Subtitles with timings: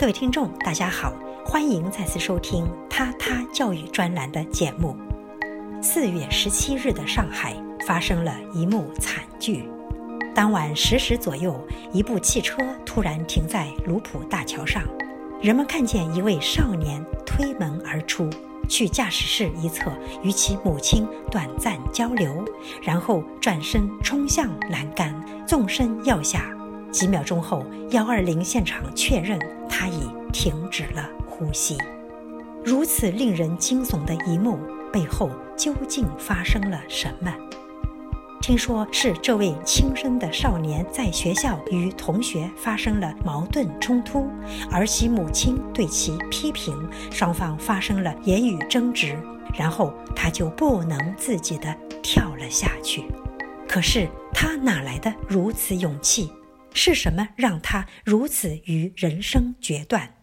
[0.00, 1.12] 各位听众，大家好，
[1.44, 4.96] 欢迎再次收听《他他教育专栏》的节目。
[5.82, 7.54] 四月十七日的上海
[7.86, 9.68] 发生了一幕惨剧。
[10.34, 11.54] 当晚十时左右，
[11.92, 14.82] 一部汽车突然停在卢浦大桥上，
[15.42, 18.30] 人们看见一位少年推门而出，
[18.70, 19.92] 去驾驶室一侧
[20.22, 22.42] 与其母亲短暂交流，
[22.80, 25.14] 然后转身冲向栏杆，
[25.46, 26.50] 纵身跃下。
[26.90, 31.76] 几秒钟后，幺二零现场确认他已停止了呼吸。
[32.64, 34.58] 如此令人惊悚的一幕
[34.92, 37.32] 背后究竟发生了什么？
[38.42, 44.26] 听说是这位轻生的少年在学校与同学发生了矛盾冲突，
[44.70, 46.74] 而其母亲对其批评，
[47.10, 49.16] 双方发生了言语争执，
[49.54, 53.04] 然后他就不能自己的跳了下去。
[53.68, 56.30] 可是他哪来的如此勇气？
[56.72, 60.14] 是什么让他如此与人生决断？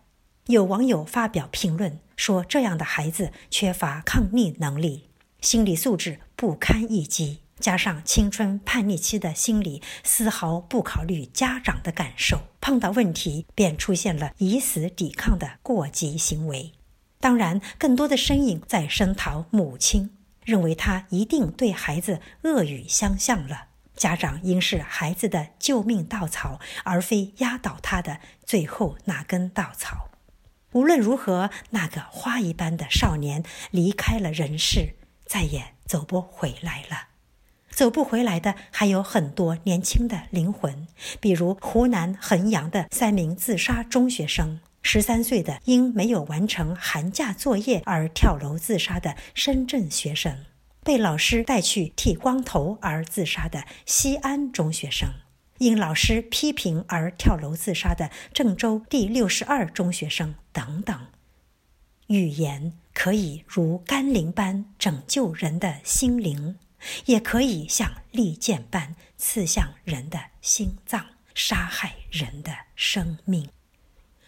[0.47, 5.09] 有网友发表评论说：“这样的孩子缺乏抗逆能力，
[5.41, 16.71] 心理素质不堪一击，加上青春叛逆期的心理，丝毫不考虑家长的感受，碰到问题便出现了以死抵抗的过激行为。
[17.20, 20.11] 当然，更多的身影在声讨母亲，
[20.45, 23.66] 认为他一定对孩子恶语相向了。”
[23.98, 30.09] 家长应是孩子的救命稻草，而非压倒他的最后那根稻草。
[30.73, 34.93] 无论如何，那个花一般的少年离开了人世，
[35.26, 37.07] 再也走不回来了。
[37.70, 40.87] 走不回来的还有很多年轻的灵魂，
[41.20, 50.45] 比如湖南衡阳的三名自杀中学生，十三岁的因没有完成寒假作业而跳楼自杀的深圳学生。
[50.88, 55.10] 被老师带去剃光头而自杀的西安中学生，
[55.57, 61.07] 因老师批评而跳楼自杀的郑州第六十二中学生等等。
[62.07, 66.57] 语言可以如甘霖般拯救人的心灵，
[67.03, 73.50] 也可以像利剑般刺向人的心脏，杀害人的生命。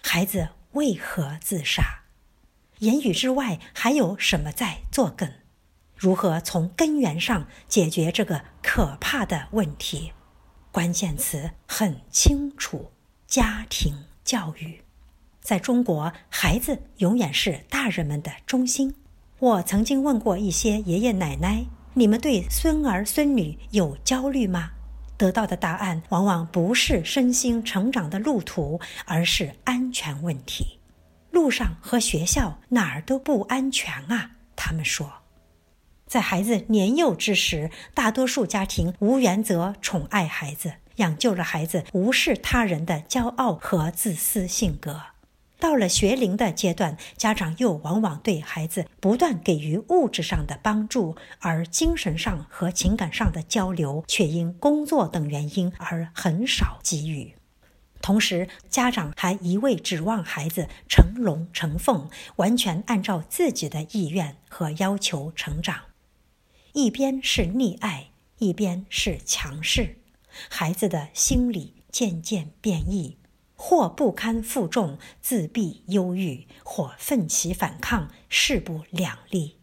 [0.03, 2.01] 孩子为何自杀？
[2.79, 5.31] 言语之外还有什么在作梗？
[5.99, 10.13] 如何从根源上解决这个可怕的问题？
[10.71, 12.89] 关键词很清楚：
[13.27, 14.81] 家庭教育。
[15.41, 18.95] 在中国，孩子永远是大人们的中心。
[19.39, 21.65] 我曾经问过一些爷爷奶奶
[21.95, 24.71] ：“你们对孙儿孙女有焦虑吗？”
[25.17, 30.79] 得到的答案往往不是身心成长的路途，而是安全问题。
[31.31, 34.31] 路上和学校哪儿都不安全啊！
[34.55, 35.11] 他们说。
[36.09, 44.99] 在孩子年幼之时，大多数家庭无原则宠爱孩子，养就了孩子无视他人的骄傲和自私性格。
[45.59, 57.35] 到了学龄的阶段，家长又往往对孩子不断给予物质上的帮助，而精神上和情感上的交流却因工作等原因而很少给予。
[58.01, 65.81] 同时，家长还一味指望孩子成龙成凤，完全按照自己的意愿和要求成长。
[66.73, 69.97] 一边是溺爱，一边是强势，
[70.49, 73.17] 孩子的心理渐渐变异，
[73.55, 79.57] 或不堪负重、自闭、忧郁，或奋起反抗、势不两立。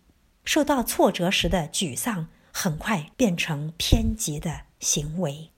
[0.45, 5.51] 受到挫折时的沮丧，很快变成偏激的行为。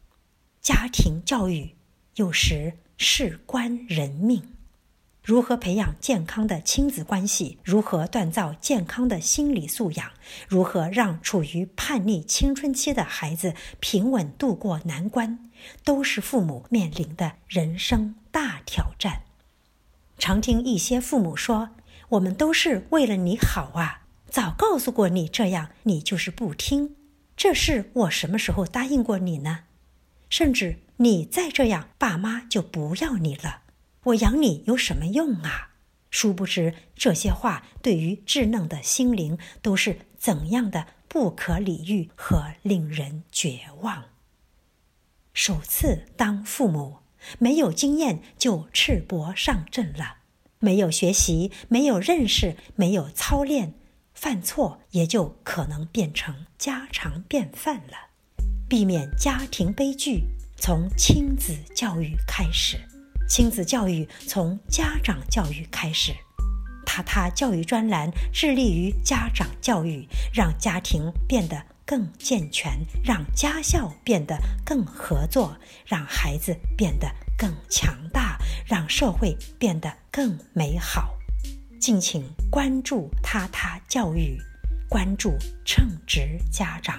[0.60, 1.74] 家庭教育
[2.16, 4.57] 有时事关人命。
[5.28, 7.58] 如何培养健康的亲子关系？
[7.62, 10.12] 如何锻造健康的心理素养？
[10.48, 15.50] 如何让处于叛逆青春期的孩子平稳度过难关？
[15.84, 19.24] 都是父母面临的人生大挑战。
[20.16, 21.72] 常听一些父母说
[22.08, 26.96] ：“我们都是为了你好啊，早告诉过你这样，你就是不听。
[27.36, 29.64] 这事我什么时候答应过你呢？
[30.30, 33.64] 甚至你再这样，爸妈就不要你了。”
[34.04, 35.70] 我养你有什么用啊？
[36.10, 44.04] 殊不知这些话对于稚嫩的心灵都是怎样的不可理喻和令人绝望。
[45.34, 47.00] 首次当父母，
[47.38, 50.16] 没有经验就赤膊上阵了，
[50.58, 53.74] 没有学习，没有认识，没有操练，
[54.14, 58.08] 犯错也就可能变成家常便饭了。
[58.68, 60.24] 避免家庭悲剧，
[60.56, 62.78] 从亲子教育开始。
[63.28, 66.14] 亲子教育从家长教育开始，
[66.86, 72.72] 塔塔教育专栏致力于家长教育，让家庭变得更健全，
[73.04, 75.54] 让家校变得更合作，
[75.86, 81.14] 让孩子变得更强大，让社会变得更美好。
[81.78, 84.38] 敬请关注他他教育，
[84.88, 85.36] 关注
[85.66, 86.98] 称职家长。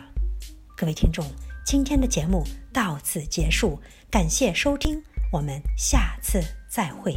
[0.78, 1.26] 各位听众，
[1.66, 7.14] 今天的节目到此结束，感谢收听，我们下次再会。